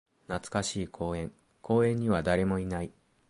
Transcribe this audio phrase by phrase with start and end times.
[0.27, 1.31] 懐かしい公園。
[1.61, 2.91] 公園には誰もいない。